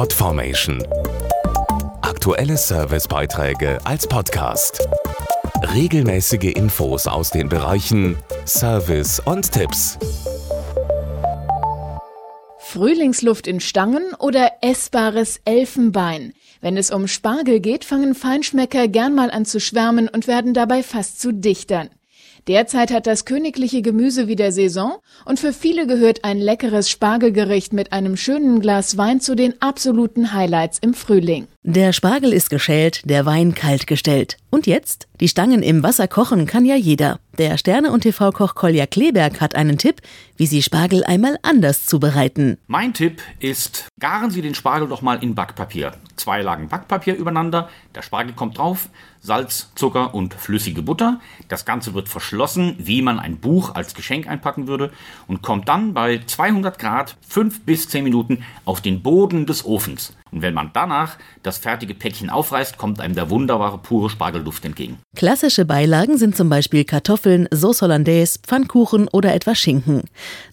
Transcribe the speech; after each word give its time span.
Podformation. 0.00 0.82
Aktuelle 2.00 2.56
Servicebeiträge 2.56 3.78
als 3.84 4.06
Podcast. 4.06 4.88
Regelmäßige 5.74 6.54
Infos 6.54 7.06
aus 7.06 7.28
den 7.28 7.50
Bereichen 7.50 8.16
Service 8.46 9.20
und 9.20 9.52
Tipps. 9.52 9.98
Frühlingsluft 12.60 13.46
in 13.46 13.60
Stangen 13.60 14.14
oder 14.18 14.50
essbares 14.62 15.42
Elfenbein. 15.44 16.32
Wenn 16.62 16.78
es 16.78 16.90
um 16.90 17.06
Spargel 17.06 17.60
geht, 17.60 17.84
fangen 17.84 18.14
Feinschmecker 18.14 18.88
gern 18.88 19.14
mal 19.14 19.30
an 19.30 19.44
zu 19.44 19.60
schwärmen 19.60 20.08
und 20.08 20.26
werden 20.26 20.54
dabei 20.54 20.82
fast 20.82 21.20
zu 21.20 21.30
Dichtern. 21.30 21.90
Derzeit 22.48 22.90
hat 22.90 23.06
das 23.06 23.24
königliche 23.24 23.82
Gemüse 23.82 24.26
wieder 24.26 24.50
Saison 24.52 24.96
und 25.24 25.38
für 25.38 25.52
viele 25.52 25.86
gehört 25.86 26.24
ein 26.24 26.38
leckeres 26.38 26.88
Spargelgericht 26.88 27.72
mit 27.72 27.92
einem 27.92 28.16
schönen 28.16 28.60
Glas 28.60 28.96
Wein 28.96 29.20
zu 29.20 29.34
den 29.34 29.60
absoluten 29.60 30.32
Highlights 30.32 30.78
im 30.80 30.94
Frühling. 30.94 31.48
Der 31.62 31.92
Spargel 31.92 32.32
ist 32.32 32.48
geschält, 32.48 33.02
der 33.04 33.26
Wein 33.26 33.54
kalt 33.54 33.86
gestellt. 33.86 34.38
Und 34.48 34.66
jetzt? 34.66 35.08
Die 35.20 35.28
Stangen 35.28 35.62
im 35.62 35.82
Wasser 35.82 36.08
kochen 36.08 36.46
kann 36.46 36.64
ja 36.64 36.74
jeder. 36.74 37.20
Der 37.36 37.58
Sterne- 37.58 37.92
und 37.92 38.00
TV-Koch 38.00 38.54
Kolja 38.54 38.86
Kleberg 38.86 39.42
hat 39.42 39.54
einen 39.54 39.76
Tipp, 39.76 40.00
wie 40.38 40.46
Sie 40.46 40.62
Spargel 40.62 41.04
einmal 41.04 41.36
anders 41.42 41.84
zubereiten. 41.84 42.56
Mein 42.66 42.94
Tipp 42.94 43.20
ist, 43.40 43.88
garen 44.00 44.30
Sie 44.30 44.40
den 44.40 44.54
Spargel 44.54 44.88
doch 44.88 45.02
mal 45.02 45.22
in 45.22 45.34
Backpapier. 45.34 45.92
Zwei 46.16 46.40
Lagen 46.40 46.68
Backpapier 46.68 47.14
übereinander, 47.14 47.68
der 47.94 48.02
Spargel 48.02 48.32
kommt 48.32 48.56
drauf, 48.56 48.88
Salz, 49.22 49.70
Zucker 49.74 50.14
und 50.14 50.32
flüssige 50.32 50.82
Butter. 50.82 51.20
Das 51.48 51.66
Ganze 51.66 51.92
wird 51.92 52.08
verschlossen, 52.08 52.74
wie 52.78 53.02
man 53.02 53.18
ein 53.18 53.36
Buch 53.36 53.74
als 53.74 53.94
Geschenk 53.94 54.26
einpacken 54.26 54.66
würde 54.66 54.90
und 55.26 55.42
kommt 55.42 55.68
dann 55.68 55.92
bei 55.92 56.20
200 56.24 56.78
Grad 56.78 57.16
5 57.28 57.64
bis 57.64 57.88
10 57.88 58.02
Minuten 58.04 58.44
auf 58.64 58.80
den 58.80 59.02
Boden 59.02 59.44
des 59.44 59.64
Ofens. 59.66 60.14
Und 60.30 60.42
wenn 60.42 60.54
man 60.54 60.70
danach 60.72 61.16
das 61.42 61.49
fertige 61.58 61.94
Päckchen 61.94 62.30
aufreißt, 62.30 62.78
kommt 62.78 63.00
einem 63.00 63.14
der 63.14 63.30
wunderbare 63.30 63.78
pure 63.78 64.10
Spargelduft 64.10 64.64
entgegen. 64.64 64.98
Klassische 65.16 65.64
Beilagen 65.64 66.18
sind 66.18 66.36
zum 66.36 66.48
Beispiel 66.48 66.84
Kartoffeln, 66.84 67.48
Sauce 67.52 67.82
Hollandaise, 67.82 68.38
Pfannkuchen 68.42 69.08
oder 69.08 69.34
etwa 69.34 69.54
Schinken. 69.54 70.04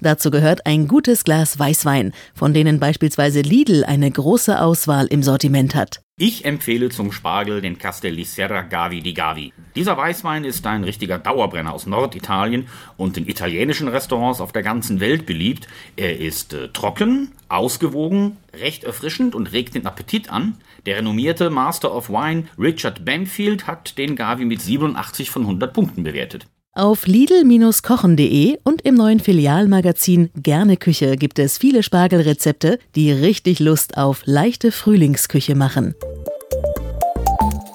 Dazu 0.01 0.31
gehört 0.31 0.65
ein 0.65 0.87
gutes 0.87 1.23
Glas 1.23 1.59
Weißwein, 1.59 2.13
von 2.33 2.53
denen 2.53 2.79
beispielsweise 2.79 3.41
Lidl 3.41 3.83
eine 3.85 4.09
große 4.09 4.59
Auswahl 4.59 5.07
im 5.07 5.23
Sortiment 5.23 5.75
hat. 5.75 6.01
Ich 6.19 6.45
empfehle 6.45 6.89
zum 6.89 7.11
Spargel 7.11 7.61
den 7.61 7.77
Castelli-Serra 7.77 8.63
Gavi 8.63 9.01
di 9.01 9.13
Gavi. 9.13 9.53
Dieser 9.75 9.97
Weißwein 9.97 10.45
ist 10.45 10.65
ein 10.65 10.83
richtiger 10.83 11.19
Dauerbrenner 11.19 11.71
aus 11.71 11.85
Norditalien 11.85 12.67
und 12.97 13.17
in 13.17 13.27
italienischen 13.27 13.87
Restaurants 13.87 14.41
auf 14.41 14.51
der 14.51 14.63
ganzen 14.63 14.99
Welt 14.99 15.27
beliebt. 15.27 15.67
Er 15.95 16.19
ist 16.19 16.53
äh, 16.53 16.69
trocken, 16.69 17.33
ausgewogen, 17.49 18.37
recht 18.51 18.83
erfrischend 18.83 19.35
und 19.35 19.51
regt 19.51 19.75
den 19.75 19.85
Appetit 19.85 20.31
an. 20.31 20.57
Der 20.87 20.97
renommierte 20.97 21.51
Master 21.51 21.93
of 21.93 22.09
Wine 22.09 22.45
Richard 22.57 23.05
Bamfield 23.05 23.67
hat 23.67 23.99
den 23.99 24.15
Gavi 24.15 24.45
mit 24.45 24.59
87 24.59 25.29
von 25.29 25.43
100 25.43 25.71
Punkten 25.71 26.01
bewertet. 26.01 26.47
Auf 26.77 27.07
lidl-kochen.de 27.07 28.59
und 28.63 28.83
im 28.83 28.93
neuen 28.93 29.19
Filialmagazin 29.19 30.29
Gerne 30.35 30.77
Küche 30.77 31.15
gibt 31.15 31.39
es 31.39 31.57
viele 31.57 31.81
Spargelrezepte, 31.81 32.77
die 32.93 33.11
richtig 33.11 33.59
Lust 33.59 33.97
auf 33.97 34.21
leichte 34.25 34.71
Frühlingsküche 34.71 35.55
machen. 35.55 35.95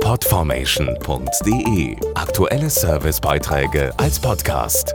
Podformation.de 0.00 1.96
Aktuelle 2.14 2.70
Servicebeiträge 2.70 3.92
als 3.98 4.20
Podcast. 4.20 4.94